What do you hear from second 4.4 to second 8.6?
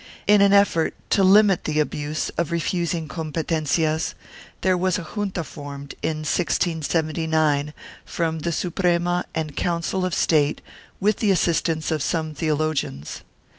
there was a junta formed, in 1679, from the